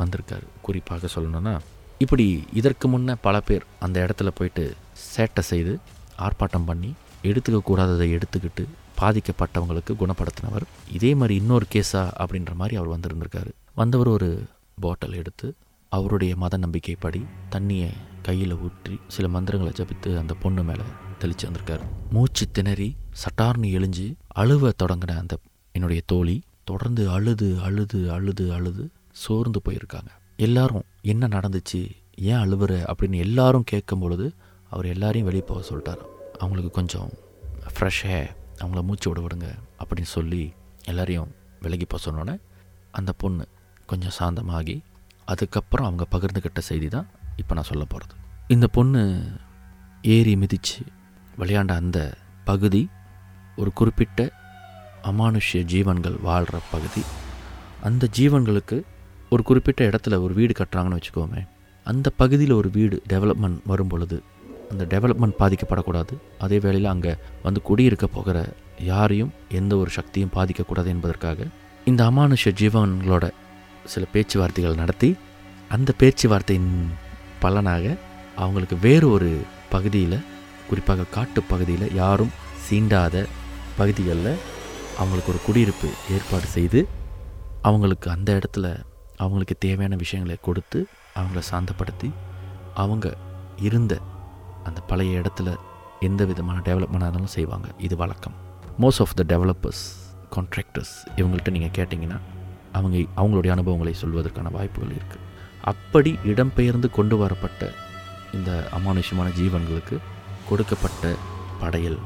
வந்திருக்காரு. 0.00 0.46
குறிப்பாக 0.66 1.08
சொல்லணுன்னா 1.14 1.54
இப்படி 1.98 2.44
இதற்கு 2.52 2.88
முன்னே 2.88 3.14
பல 3.20 3.40
பேர் 3.40 3.64
அந்த 3.80 4.06
இடத்துல 4.06 4.30
போயிட்டு 4.34 4.74
சேட்டை 5.16 5.40
செய்து 5.40 5.78
ஆர்ப்பாட்டம் 6.18 6.64
பண்ணி 6.66 6.94
எடுத்துக்கக்கூடாததை 7.22 8.18
எடுத்துக்கிட்டு 8.18 8.64
பாதிக்கப்பட்டவங்களுக்கு 9.00 9.92
குணப்படுத்தினவர். 9.98 10.62
இதே 10.92 11.14
மாதிரி 11.14 11.34
இன்னொரு 11.34 11.66
கேஸா 11.74 12.02
அப்படின்ற 12.18 12.54
மாதிரி 12.54 12.76
அவர் 12.76 12.98
வந்திருந்திருக்காரு. 12.98 13.48
வந்தவர் 13.74 14.08
ஒரு 14.08 14.42
பாட்டில் 14.80 15.12
எடுத்து 15.12 15.54
அவருடைய 15.88 16.36
மத 16.36 16.58
நம்பிக்கைப்படி 16.58 17.24
தண்ணியை 17.50 17.90
கையில் 18.22 18.56
ஊற்றி 18.56 19.00
சில 19.08 19.28
மந்திரங்களை 19.28 19.72
ஜபித்து 19.76 20.18
அந்த 20.18 20.34
பொண்ணு 20.34 20.62
மேலே 20.62 20.82
தெளிச்சு 21.20 21.48
வந்திருக்காரு. 21.48 21.80
மூச்சு 22.10 22.50
திணறி 22.50 22.96
சட்டார்னு 23.22 23.68
எழிஞ்சு 23.78 24.14
அழுவ 24.28 24.70
தொடங்கின 24.82 25.18
அந்த 25.18 25.36
என்னுடைய 25.72 26.02
தோழி 26.06 26.42
தொடர்ந்து 26.64 27.10
அழுது 27.10 27.60
அழுது 27.62 28.12
அழுது 28.12 28.52
அழுது 28.52 28.90
சோர்ந்து 29.12 29.60
போயிருக்காங்க. 29.68 30.10
எல்லாரும் 30.36 30.82
என்ன 31.06 31.26
நடந்துச்சு 31.26 31.90
ஏன் 32.16 32.36
அழுவுற 32.36 32.92
அப்படின்னு 32.92 33.16
எல்லாரும் 33.16 33.64
கேட்கும் 33.64 34.00
பொழுது 34.00 34.34
அவர் 34.70 34.86
எல்லாரையும் 34.86 35.24
வெளியே 35.24 35.44
போக 35.46 35.60
சொல்லிட்டார். 35.68 36.02
அவங்களுக்கு 36.38 36.70
கொஞ்சம் 36.70 37.10
ஃப்ரெஷ்ஷே 37.78 38.26
அவங்கள 38.58 38.82
மூச்சு 38.82 39.12
விட 39.12 39.20
விடுங்க 39.20 39.48
அப்படின்னு 39.84 40.02
சொல்லி 40.02 40.52
எல்லாரையும் 40.84 41.34
விலகி 41.60 41.84
போக 41.84 42.10
சொன்னோன்னே 42.10 42.40
அந்த 42.90 43.12
பொண்ணு 43.12 43.48
கொஞ்சம் 43.86 44.10
சாந்தமாகி 44.18 44.80
அதுக்கப்புறம் 45.24 45.86
அவங்க 45.86 46.06
பகிர்ந்துக்கிட்ட 46.10 46.58
செய்தி 46.58 46.88
தான் 46.88 47.06
இப்போ 47.36 47.54
நான் 47.54 47.64
சொல்ல 47.64 47.84
போகிறது 47.84 48.14
இந்த 48.48 48.66
பொண்ணு 48.66 49.24
ஏறி 50.02 50.36
மிதித்து 50.36 50.84
விளையாண்ட 51.38 51.72
அந்த 51.72 52.14
பகுதி 52.44 52.88
ஒரு 53.56 53.72
குறிப்பிட்ட 53.72 54.30
அமானுஷ்ய 55.02 55.62
ஜீவன்கள் 55.62 56.20
வாழ்கிற 56.20 56.60
பகுதி. 56.70 57.02
அந்த 57.82 58.08
ஜீவன்களுக்கு 58.18 58.84
ஒரு 59.34 59.42
குறிப்பிட்ட 59.42 59.80
இடத்துல 59.88 60.14
ஒரு 60.24 60.34
வீடு 60.38 60.54
கட்டுறாங்கன்னு 60.58 60.98
வச்சுக்கோமே 60.98 61.42
அந்த 61.86 62.08
பகுதியில் 62.20 62.58
ஒரு 62.60 62.68
வீடு 62.76 62.96
டெவலப்மெண்ட் 63.12 63.60
வரும் 63.66 63.88
பொழுது 63.88 64.16
அந்த 64.70 64.84
டெவலப்மெண்ட் 64.92 65.38
பாதிக்கப்படக்கூடாது. 65.38 66.14
அதே 66.38 66.58
வேளையில் 66.58 66.92
அங்கே 66.92 67.12
வந்து 67.42 67.60
குடியிருக்க 67.62 68.06
போகிற 68.06 68.38
யாரையும் 68.90 69.32
எந்த 69.58 69.72
ஒரு 69.76 69.90
சக்தியும் 69.90 70.32
பாதிக்கக்கூடாது 70.34 70.88
என்பதற்காக 70.94 71.48
இந்த 71.84 72.02
அமானுஷ 72.10 72.52
ஜீவன்களோட 72.60 73.24
சில 73.92 74.04
பேச்சுவார்த்தைகள் 74.12 74.80
நடத்தி 74.82 75.10
அந்த 75.68 75.92
பேச்சுவார்த்தையின் 76.00 76.70
பலனாக 77.40 77.84
அவங்களுக்கு 78.36 78.76
வேறு 78.86 79.06
ஒரு 79.10 79.30
பகுதியில் 79.70 80.18
குறிப்பாக 80.68 81.10
காட்டு 81.10 81.40
பகுதியில் 81.42 81.86
யாரும் 81.94 82.32
சீண்டாத 82.66 83.16
பகுதிகளில் 83.76 84.32
அவங்களுக்கு 84.98 85.32
ஒரு 85.32 85.40
குடியிருப்பு 85.46 85.88
ஏற்பாடு 86.14 86.48
செய்து 86.56 86.80
அவங்களுக்கு 87.62 88.08
அந்த 88.10 88.30
இடத்துல 88.38 88.66
அவங்களுக்கு 89.18 89.54
தேவையான 89.58 89.96
விஷயங்களை 89.96 90.36
கொடுத்து 90.40 90.78
அவங்கள 91.18 91.40
சாந்தப்படுத்தி 91.50 92.08
அவங்க 92.74 93.06
இருந்த 93.68 93.94
அந்த 94.64 94.80
பழைய 94.90 95.20
இடத்துல 95.20 95.48
எந்த 96.00 96.22
விதமான 96.24 96.58
டெவலப்மெண்ட் 96.68 97.06
ஆனாலும் 97.08 97.34
செய்வாங்க. 97.36 97.66
இது 97.78 97.96
வழக்கம். 97.96 98.36
Most 98.82 99.02
of 99.04 99.14
the 99.14 99.24
developers 99.32 99.82
contractors 100.36 100.94
இவங்கள்ட்ட 101.16 101.50
நீங்கள் 101.50 101.74
கேட்டிங்கன்னா 101.78 102.18
அவங்க 102.72 102.96
அவங்களுடைய 103.20 103.50
அனுபவங்களை 103.56 103.94
சொல்வதற்கான 104.02 104.50
வாய்ப்புகள் 104.50 104.96
இருக்குது 104.98 105.22
அப்படி 105.62 106.10
இடம்பெயர்ந்து 106.24 106.88
கொண்டு 106.90 107.16
வரப்பட்ட 107.16 107.70
இந்த 108.32 108.50
அமானுஷ்யமான 108.78 109.28
ஜீவன்களுக்கு 109.40 109.96
கொடுக்கப்பட்ட 110.48 111.14
படையல் 111.60 111.98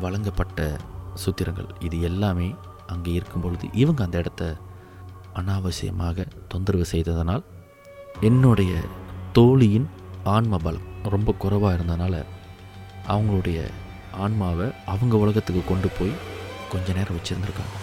வழங்கப்பட்ட 0.00 0.78
சூத்திரங்கள் 1.22 1.68
இது 1.80 2.00
எல்லாமே 2.00 2.48
அங்கே 2.86 3.12
இருக்கும் 3.12 3.42
பொழுது 3.42 3.66
இவங்க 3.72 4.00
அந்த 4.04 4.18
இடத்த 4.18 4.44
அனாவசியமாக 5.34 6.26
தொந்தரவு 6.48 6.84
செய்ததனால் 6.84 7.44
என்னுடைய 8.20 8.72
தோழியின் 9.32 9.86
ஆன்ம 10.24 10.58
பலம் 10.58 10.90
ரொம்ப 11.02 11.32
குறைவாக 11.32 11.82
இருந்ததுனால 11.82 12.24
அவங்களுடைய 13.08 13.64
ஆன்மாவை 14.12 14.70
அவங்க 14.86 15.16
உலகத்துக்கு 15.16 15.62
கொண்டு 15.64 15.88
போய் 15.98 16.10
கொஞ்ச 16.70 16.92
நேரம் 16.92 17.16
வச்சுருந்துருக்காங்க. 17.16 17.76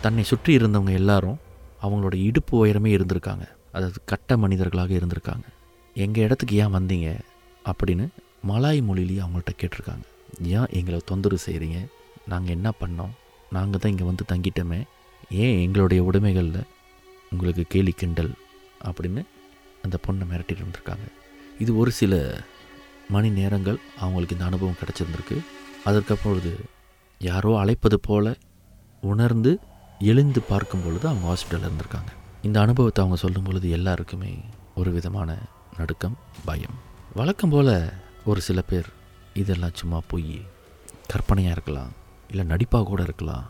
தன்னை 0.00 0.22
சுற்றி 0.22 0.56
இருந்தவங்க 0.56 0.92
எல்லாரும் 0.92 1.38
அவங்களோட 1.82 2.14
இடுப்பு 2.14 2.66
உயரமே 2.66 2.92
இருந்திருக்காங்க. 2.96 3.44
அதாவது 3.72 3.98
கட்ட 4.04 4.36
மனிதர்களாக 4.36 4.94
இருந்திருக்காங்க. 4.94 5.46
எங்கள் 5.94 6.22
இடத்துக்கு 6.22 6.56
ஏன் 6.56 6.74
வந்தீங்க? 6.74 7.18
அப்படின்னு 7.64 8.08
மலாய் 8.48 8.82
மொழியிலேயே 8.82 9.20
அவங்கள்ட்ட 9.20 9.60
கேட்டிருக்காங்க. 9.62 10.02
ஏன் 10.42 10.66
எங்களை 10.70 11.00
தொந்தரவு 11.04 11.40
செய்கிறீங்க 11.46 11.86
நாங்கள் 12.26 12.54
என்ன 12.54 12.72
பண்ணோம்? 12.80 13.10
நாங்கள் 13.50 13.80
தான் 13.80 13.92
இங்கே 13.92 14.04
வந்து 14.04 14.24
தங்கிட்டோமே. 14.32 14.82
ஏன் 15.30 15.60
எங்களுடைய 15.60 16.02
உடைமைகளில் 16.02 16.62
உங்களுக்கு 17.32 17.64
கேலி 17.68 17.92
கிண்டல் 17.92 18.30
அப்படின்னு 18.84 19.22
அந்த 19.84 19.96
பொண்ணை 20.06 20.24
மிரட்டிட்டு 20.30 20.62
இருந்திருக்காங்க. 20.62 21.06
இது 21.58 21.70
ஒரு 21.76 21.90
சில 21.90 22.14
மணி 23.08 23.28
நேரங்கள் 23.30 23.78
அவங்களுக்கு 23.98 24.34
இந்த 24.36 24.46
அனுபவம் 24.50 24.80
கிடச்சிருந்துருக்கு. 24.80 25.36
அதற்கப்பொழுது 25.88 26.52
யாரோ 27.18 27.58
அழைப்பது 27.58 27.98
போல் 28.00 28.30
உணர்ந்து 29.00 29.52
எழுந்து 30.12 30.40
பார்க்கும் 30.40 30.82
பொழுது 30.84 31.04
அவங்க 31.08 31.26
ஹாஸ்பிட்டலில் 31.30 31.68
இருந்திருக்காங்க. 31.68 32.10
இந்த 32.42 32.58
அனுபவத்தை 32.60 33.04
அவங்க 33.04 33.22
சொல்லும் 33.24 33.46
பொழுது 33.48 33.70
எல்லாருக்குமே 33.70 34.32
ஒரு 34.74 34.90
விதமான 34.90 35.38
நடுக்கம் 35.78 36.16
பயம். 36.44 36.76
வழக்கம் 37.14 37.50
போல் 37.50 37.74
ஒரு 38.24 38.40
சில 38.48 38.60
பேர் 38.62 38.88
இதெல்லாம் 39.42 39.78
சும்மா 39.80 40.00
போய் 40.12 40.34
கற்பனையாக 41.12 41.56
இருக்கலாம் 41.56 41.92
இல்லை 42.30 42.44
நடிப்பாக 42.52 42.88
கூட 42.90 43.02
இருக்கலாம் 43.02 43.46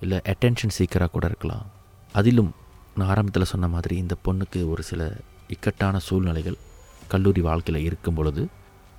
இல்லை 0.00 0.20
அட்டென்ஷன் 0.32 0.76
சீக்கராக 0.78 1.10
கூட 1.16 1.26
இருக்கலாம். 1.32 1.66
அதிலும் 2.12 2.52
நான் 2.96 3.08
ஆரம்பத்தில் 3.08 3.44
சொன்ன 3.44 3.68
மாதிரி 3.68 3.96
இந்த 3.96 4.14
பொண்ணுக்கு 4.24 4.68
ஒரு 4.68 4.82
சில 4.82 5.16
இக்கட்டான 5.48 5.98
சூழ்நிலைகள் 5.98 6.56
கல்லூரி 7.08 7.40
வாழ்க்கையில் 7.40 7.84
இருக்கும் 7.84 8.14
பொழுது 8.14 8.48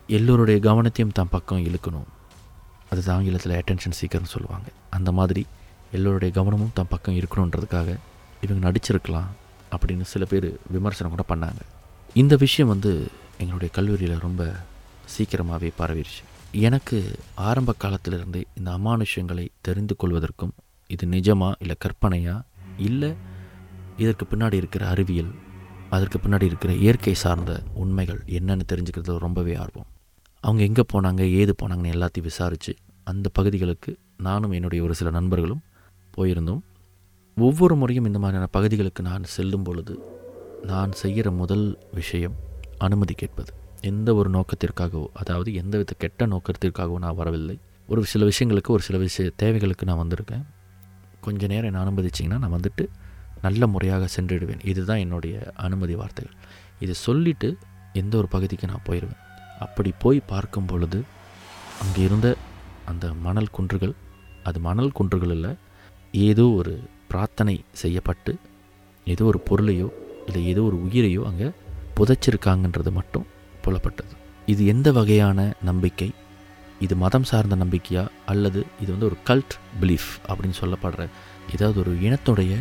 எல்லோருடைய 0.08 0.60
கவனத்தையும் 0.64 1.12
தன் 1.14 1.30
பக்கம் 1.30 1.66
இழுக்கணும். 1.66 2.08
அது 2.90 3.12
ஆங்கிலத்தில் 3.12 3.52
அட்டென்ஷன் 3.52 3.98
சீக்கர்னு 4.02 4.34
சொல்லுவாங்க. 4.34 4.68
அந்த 4.90 5.12
மாதிரி 5.12 5.46
எல்லோருடைய 5.92 6.34
கவனமும் 6.34 6.72
தன் 6.74 6.88
பக்கம் 6.90 7.16
இருக்கணுன்றதுக்காக 7.16 7.96
இவங்க 8.42 8.72
நடிச்சிருக்கலாம் 8.72 9.30
அப்படின்னு 9.72 10.02
சில 10.02 10.26
பேர் 10.26 10.60
விமர்சனம் 10.70 11.16
கூட 11.16 11.26
பண்ணாங்க. 11.36 11.62
இந்த 12.14 12.36
விஷயம் 12.36 12.72
வந்து 12.72 13.08
எங்களுடைய 13.38 13.74
கல்லூரியில் 13.74 14.20
ரொம்ப 14.20 14.56
சீக்கிரமாகவே 15.06 15.72
பரவிடுச்சு 15.80 16.24
எனக்கு 16.52 17.16
ஆரம்ப 17.36 17.74
காலத்திலிருந்து 17.78 18.46
இந்த 18.56 18.72
அமானுஷ்யங்களை 18.72 19.48
தெரிந்து 19.62 19.96
கொள்வதற்கும் 20.00 20.54
இது 20.88 21.08
நிஜமா 21.08 21.52
இல்லை 21.60 21.76
கற்பனையா? 21.86 22.42
இல்லை 22.78 23.36
இதற்கு 23.98 24.26
பின்னாடி 24.32 24.54
இருக்கிற 24.54 24.84
அறிவியல் 24.88 25.32
அதற்கு 25.90 26.18
பின்னாடி 26.18 26.46
இருக்கிற 26.50 26.72
இயற்கை 26.74 27.14
சார்ந்த 27.14 27.52
உண்மைகள் 27.74 28.20
என்னென்னு 28.38 28.66
தெரிஞ்சுக்கிறது 28.72 29.14
ரொம்பவே 29.18 29.54
ஆர்வம். 29.56 29.88
அவங்க 30.44 30.62
எங்கே 30.64 30.84
போனாங்க 30.94 31.22
ஏது 31.32 31.54
போனாங்கன்னு 31.62 31.94
எல்லாத்தையும் 31.96 32.28
விசாரித்து 32.30 32.74
அந்த 33.04 33.28
பகுதிகளுக்கு 33.30 33.92
நானும் 34.18 34.52
என்னுடைய 34.52 34.84
ஒரு 34.84 34.96
சில 34.96 35.10
நண்பர்களும் 35.10 35.62
போயிருந்தோம். 36.18 36.62
ஒவ்வொரு 37.38 37.76
முறையும் 37.76 38.06
இந்த 38.06 38.20
மாதிரியான 38.20 38.50
பகுதிகளுக்கு 38.52 39.02
நான் 39.04 39.24
செல்லும் 39.24 39.64
பொழுது 39.64 39.96
நான் 40.64 40.92
செய்கிற 40.92 41.32
முதல் 41.32 41.66
விஷயம் 41.94 42.36
அனுமதி 42.78 43.14
கேட்பது. 43.14 43.52
எந்த 43.82 44.10
ஒரு 44.16 44.30
நோக்கத்திற்காகவோ 44.30 45.08
அதாவது 45.14 45.50
எந்தவித 45.54 45.94
கெட்ட 45.98 46.28
நோக்கத்திற்காகவோ 46.28 46.98
நான் 46.98 47.16
வரவில்லை. 47.16 47.58
ஒரு 47.88 48.02
சில 48.06 48.30
விஷயங்களுக்கு 48.32 48.68
ஒரு 48.68 48.82
சில 48.82 48.98
விஷய 48.98 49.32
தேவைகளுக்கு 49.36 49.86
நான் 49.86 50.02
வந்திருக்கேன். 50.04 50.46
கொஞ்ச 51.22 51.48
நேரம் 51.48 51.70
என்ன 51.72 51.84
அனுமதிச்சிங்கன்னா 51.84 52.40
நான் 52.40 52.56
வந்துட்டு 52.58 52.86
நல்ல 53.42 53.68
முறையாக 53.68 54.08
சென்றிடுவேன். 54.16 54.66
இதுதான் 54.66 54.98
என்னுடைய 54.98 55.52
அனுமதி 55.56 55.96
வார்த்தைகள். 55.96 56.36
இதை 56.80 56.96
சொல்லிவிட்டு 56.96 57.58
எந்த 57.94 58.18
ஒரு 58.18 58.28
பகுதிக்கு 58.28 58.68
நான் 58.68 58.86
போயிடுவேன் 58.86 59.22
அப்படி 59.60 59.94
போய் 60.00 60.20
பார்க்கும் 60.20 60.66
பொழுது 60.66 61.04
அங்கே 61.82 62.02
இருந்த 62.02 62.38
அந்த 62.86 63.14
மணல் 63.14 63.50
குன்றுகள் 63.52 63.94
அது 64.44 64.60
மணல் 64.60 64.92
குன்றுகள் 64.92 65.30
இல்லை 65.30 65.52
ஏதோ 66.12 66.46
ஒரு 66.50 66.74
பிரார்த்தனை 67.08 67.64
செய்யப்பட்டு 67.72 68.38
ஏதோ 69.06 69.26
ஒரு 69.26 69.42
பொருளையோ 69.50 69.88
இல்லை 70.26 70.46
ஏதோ 70.46 70.62
ஒரு 70.62 70.78
உயிரையோ 70.84 71.24
அங்கே 71.24 71.50
புதைச்சிருக்காங்கன்றது 71.96 72.92
மட்டும் 72.92 73.26
புலப்பட்டது. 73.66 74.14
இது 74.46 74.66
எந்த 74.66 74.92
வகையான 74.92 75.54
நம்பிக்கை? 75.64 76.12
இது 76.80 76.96
மதம் 76.96 77.24
சார்ந்த 77.24 77.56
நம்பிக்கையா? 77.56 78.08
அல்லது 78.26 78.66
இது 78.82 78.92
வந்து 78.92 79.06
ஒரு 79.06 79.18
கல்ட் 79.26 79.54
பிலீஃப் 79.82 80.10
அப்படின்னு 80.28 80.58
சொல்லப்படுற 80.62 81.08
ஏதாவது 81.52 81.80
ஒரு 81.80 81.92
இனத்துடைய 82.02 82.56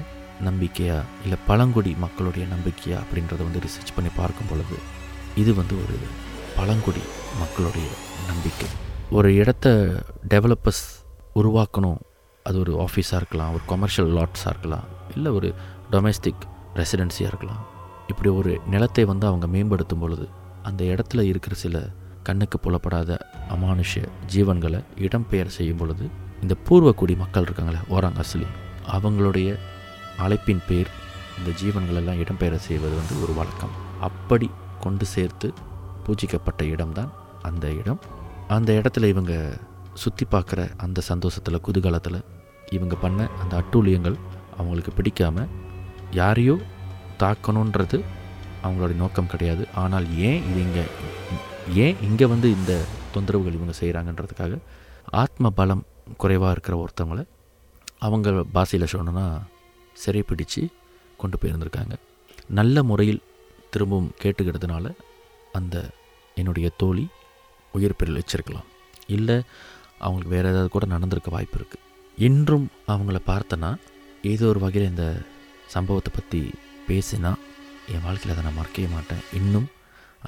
நம்பிக்கையா 0.44 1.02
இல்லை 1.22 1.38
பழங்குடி 1.46 1.96
மக்களுடைய 1.98 2.46
நம்பிக்கையா 2.54 2.98
அப்படின்றத 3.02 3.38
வந்து 3.38 3.58
ரிசர்ச் 3.58 3.94
பண்ணி 3.94 4.10
பார்க்கும் 4.16 4.46
பொழுது 4.50 4.76
இது 5.34 5.54
வந்து 5.54 5.74
ஒரு 5.74 5.98
பழங்குடி 6.56 7.00
மக்களுடைய 7.38 7.86
நம்பிக்கை. 8.26 8.68
ஒரு 9.10 9.34
இடத்த 9.34 9.94
டெவலப்பர்ஸ் 10.28 10.84
உருவாக்கணும். 11.34 11.98
அது 12.42 12.58
ஒரு 12.58 12.86
ஆஃபீஸாக 12.86 13.14
இருக்கலாம் 13.14 13.52
ஒரு 13.52 13.62
கொமர்ஷியல் 13.68 14.10
லாட்ஸாக 14.12 14.46
இருக்கலாம் 14.46 14.84
இல்லை 15.14 15.32
ஒரு 15.32 15.54
டொமெஸ்டிக் 15.90 16.42
ரெசிடென்சியாக 16.74 17.30
இருக்கலாம். 17.32 17.66
இப்படி 18.06 18.28
ஒரு 18.28 18.60
நிலத்தை 18.66 19.04
வந்து 19.04 19.26
அவங்க 19.26 19.46
மேம்படுத்தும் 19.46 19.98
பொழுது 19.98 20.28
அந்த 20.62 20.84
இடத்துல 20.84 21.20
இருக்கிற 21.20 21.56
சில 21.56 21.88
கண்ணுக்கு 22.22 22.58
புலப்படாத 22.58 23.18
அமானுஷ 23.48 24.08
ஜீவன்களை 24.32 24.84
இடம்பெயர் 24.96 25.46
செய்யும் 25.46 25.76
பொழுது 25.76 26.10
இந்த 26.42 26.54
பூர்வக்குடி 26.68 27.16
மக்கள் 27.16 27.44
இருக்காங்களே 27.44 27.80
ஓராங் 27.90 28.24
அஸ்லி 28.24 28.46
அவங்களுடைய 28.92 29.58
அழைப்பின் 30.24 30.62
பேர் 30.68 30.90
இந்த 31.38 31.50
ஜீவன்களெல்லாம் 31.60 32.20
இடம்பெயர 32.22 32.54
செய்வது 32.66 32.94
வந்து 33.00 33.14
ஒரு 33.24 33.32
வழக்கம். 33.38 33.74
அப்படி 34.08 34.48
கொண்டு 34.84 35.04
சேர்த்து 35.14 35.48
பூஜிக்கப்பட்ட 36.06 36.62
இடம்தான் 36.74 37.10
அந்த 37.48 37.66
இடம். 37.80 38.00
அந்த 38.56 38.70
இடத்துல 38.80 39.08
இவங்க 39.14 39.34
சுற்றி 40.02 40.24
பார்க்குற 40.34 40.60
அந்த 40.84 40.98
சந்தோஷத்தில் 41.10 41.64
குதூகலத்தில் 41.66 42.18
இவங்க 42.76 42.94
பண்ண 43.04 43.28
அந்த 43.42 43.52
அட்டூழியங்கள் 43.60 44.16
அவங்களுக்கு 44.58 44.92
பிடிக்காமல் 44.98 45.50
யாரையோ 46.20 46.54
தாக்கணுன்றது 47.22 47.98
அவங்களுடைய 48.64 48.96
நோக்கம் 49.02 49.30
கிடையாது. 49.32 49.62
ஆனால் 49.82 50.06
ஏன் 50.28 50.40
இது 50.50 50.60
இங்கே 50.66 50.84
ஏன் 51.84 51.98
இங்கே 52.08 52.26
வந்து 52.32 52.48
இந்த 52.56 52.72
தொந்தரவுகள் 53.14 53.56
இவங்க 53.58 53.74
செய்கிறாங்கன்றதுக்காக 53.80 54.56
ஆத்ம 55.22 55.50
பலம் 55.58 55.84
குறைவாக 56.22 56.54
இருக்கிற 56.54 56.74
ஒருத்தவங்கள 56.82 57.22
அவங்க 58.06 58.30
பாஷையில் 58.56 58.90
சொல்லணுன்னா 58.92 59.26
சிறைப்பிடித்து 60.02 60.62
கொண்டு 61.20 61.36
போயிருந்திருக்காங்க. 61.40 61.94
நல்ல 62.58 62.82
முறையில் 62.90 63.22
திரும்பவும் 63.72 64.12
கேட்டுக்கிறதுனால 64.22 64.86
அந்த 65.58 65.76
என்னுடைய 66.40 66.68
தோழி 66.80 67.04
உயிர் 67.74 67.98
பெறல் 68.00 68.18
வச்சிருக்கலாம். 68.20 68.68
இல்லை 69.16 69.36
அவங்களுக்கு 70.04 70.34
வேறு 70.34 70.50
ஏதாவது 70.52 70.70
கூட 70.74 70.84
நடந்திருக்க 70.94 71.30
வாய்ப்பு 71.36 71.58
இருக்குது 71.58 71.84
இன்றும் 72.26 72.66
அவங்கள 72.92 73.18
பார்த்தனா 73.30 73.70
ஏதோ 74.32 74.46
ஒரு 74.52 74.60
வகையில் 74.64 74.90
இந்த 74.92 75.06
சம்பவத்தை 75.74 76.10
பற்றி 76.14 76.40
பேசினா 76.88 77.32
என் 77.92 78.04
வாழ்க்கையில் 78.06 78.34
அதை 78.34 78.44
நான் 78.46 78.58
மறக்கவே 78.58 78.88
மாட்டேன். 78.94 79.24
இன்னும் 79.40 79.68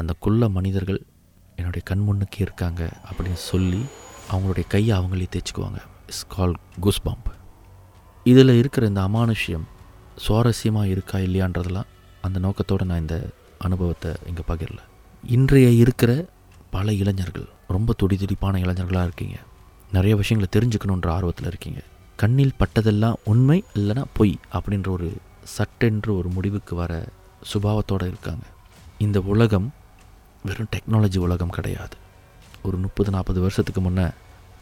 அந்த 0.01 0.13
குள்ள 0.25 0.49
மனிதர்கள் 0.57 1.01
என்னுடைய 1.59 1.83
கண் 1.91 2.05
முன்னுக்கு 2.09 2.39
இருக்காங்க 2.47 2.83
அப்படின்னு 3.09 3.41
சொல்லி 3.51 3.81
அவங்களுடைய 4.33 4.67
கையை 4.75 4.93
அவங்களே 4.99 5.29
தேய்ச்சிக்குவாங்க. 5.35 5.81
இட்ஸ் 6.11 6.29
கால் 6.35 6.55
குஸ் 6.85 7.05
பாம்பு 7.07 7.33
இதில் 8.31 8.59
இருக்கிற 8.61 8.87
இந்த 8.87 9.01
அமானுஷ்யம் 9.09 9.67
சுவாரஸ்யமாக 10.25 10.93
இருக்கா 10.95 11.19
இல்லையான்றதெல்லாம் 11.27 11.91
அந்த 12.27 12.39
நோக்கத்தோடு 12.45 12.85
நான் 12.91 13.03
இந்த 13.05 13.17
அனுபவத்தை 13.67 14.11
இங்கே 14.29 14.45
பகிரல. 14.49 14.81
இன்றைய 15.25 15.69
இருக்கிற 15.83 16.11
பல 16.71 16.93
இளைஞர்கள் 17.03 17.47
ரொம்ப 17.77 17.95
துடி 17.97 18.17
துடிப்பான 18.17 18.59
இளைஞர்களாக 18.65 19.09
இருக்கீங்க. 19.09 19.37
நிறைய 19.93 20.15
விஷயங்களை 20.17 20.49
தெரிஞ்சுக்கணுன்ற 20.57 21.09
ஆர்வத்தில் 21.17 21.49
இருக்கீங்க. 21.51 21.81
கண்ணில் 22.17 22.59
பட்டதெல்லாம் 22.61 23.19
உண்மை 23.25 23.59
இல்லைன்னா 23.77 24.05
பொய் 24.19 24.35
அப்படின்ற 24.57 24.89
ஒரு 24.97 25.09
சட்டென்று 25.57 26.11
ஒரு 26.19 26.29
முடிவுக்கு 26.37 26.75
வர 26.83 26.93
சுபாவத்தோடு 27.53 28.07
இருக்காங்க. 28.13 28.45
இந்த 28.99 29.19
உலகம் 29.33 29.69
வெறும் 30.45 30.71
டெக்னாலஜி 30.75 31.19
உலகம் 31.27 31.57
கிடையாது. 31.57 31.97
ஒரு 32.67 32.77
முப்பது 32.85 33.11
நாற்பது 33.11 33.41
வருஷத்துக்கு 33.41 33.81
முன்னே 33.81 34.07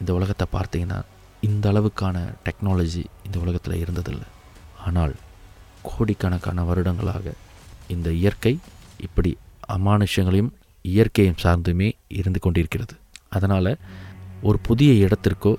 இந்த 0.01 0.11
உலகத்தை 0.19 0.47
பார்த்தீங்கன்னா 0.57 0.99
இந்த 1.43 1.65
அளவுக்கான 1.73 2.17
டெக்னாலஜி 2.47 3.05
இந்த 3.27 3.37
உலகத்தில் 3.45 3.81
இருந்ததில்லை. 3.83 4.29
ஆனால் 4.87 5.15
கோடிக்கணக்கான 5.83 6.65
வருடங்களாக 6.65 7.35
இந்த 7.89 8.09
இயற்கை 8.11 8.55
இப்படி 9.01 9.31
அமானுஷங்களையும் 9.77 10.53
இயற்கையும் 10.85 11.41
சார்ந்துமே 11.45 11.89
இருந்து 12.09 12.41
கொண்டிருக்கிறது. 12.41 12.95
அதனால் 13.29 13.73
ஒரு 14.43 14.59
புதிய 14.59 14.93
இடத்திற்கோ 15.07 15.53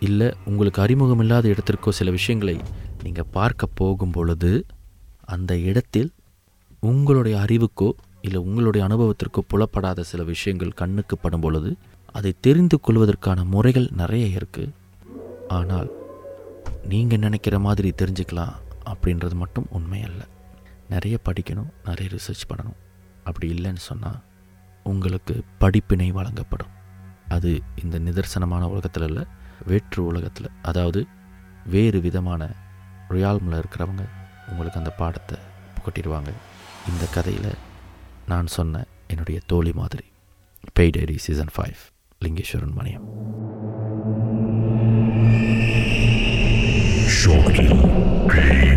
இல்லை 0.00 0.28
உங்களுக்கு 0.44 0.80
அறிமுகம் 0.82 1.18
இல்லாத 1.18 1.46
இடத்திற்கோ 1.48 1.90
சில 1.90 2.10
விஷயங்களை 2.10 2.56
நீங்கள் 3.02 3.32
பார்க்க 3.32 3.66
போகும் 3.80 4.10
பொழுது 4.10 4.50
அந்த 5.24 5.52
இடத்தில் 5.70 6.10
உங்களுடைய 6.82 7.34
அறிவுக்கோ 7.44 7.88
இல்லை 8.20 8.40
உங்களுடைய 8.40 8.82
அனுபவத்திற்கோ 8.88 9.40
புலப்படாத 9.52 10.02
சில 10.02 10.22
விஷயங்கள் 10.22 10.78
கண்ணுக்கு 10.80 11.18
படும் 11.18 11.40
பொழுது 11.40 11.70
அதை 12.14 12.32
தெரிந்து 12.40 12.80
கொள்வதற்கான 12.80 13.44
முறைகள் 13.44 13.88
நிறைய 13.92 14.26
இருக்குது 14.38 14.72
ஆனால் 15.48 15.90
நீங்கள் 16.84 17.18
நினைக்கிற 17.18 17.58
மாதிரி 17.58 17.94
தெரிஞ்சுக்கலாம் 18.02 18.54
அப்படின்றது 18.84 19.34
மட்டும் 19.34 19.66
உண்மை 19.70 20.02
அல்ல 20.02 20.26
நிறைய 20.88 21.18
படிக்கணும் 21.24 21.70
நிறைய 21.84 22.10
ரிசர்ச் 22.10 22.48
பண்ணணும். 22.48 22.78
அப்படி 23.24 23.54
இல்லைன்னு 23.54 23.82
சொன்னால் 23.90 24.20
உங்களுக்கு 24.84 25.42
படிப்பினை 25.58 26.10
வழங்கப்படும். 26.10 26.72
அது 27.28 27.60
இந்த 27.82 27.98
நிதர்சனமான 27.98 28.62
உலகத்தில் 28.62 29.02
இல்லை 29.02 29.24
வேற்று 29.66 30.04
உலகத்தில். 30.04 30.50
அதாவது 30.62 31.06
வேறு 31.66 32.00
விதமான 32.00 32.50
ரியால்மில் 33.08 33.60
இருக்கிறவங்க 33.60 34.04
உங்களுக்கு 34.48 34.78
அந்த 34.78 34.90
பாடத்தை 34.90 35.38
புகட்டிடுவாங்க. 35.76 36.32
இந்த 36.88 37.06
கதையில் 37.14 37.52
நான் 38.26 38.46
சொன்ன 38.46 38.84
என்னுடைய 39.06 39.40
தோழி 39.46 39.72
மாதிரி. 39.72 40.06
பெய்டைரி 40.80 41.16
season 41.16 41.52
five 41.56 41.80
Lingeswaran 42.24 42.76
Maniam 42.78 43.06
choque. 47.22 48.71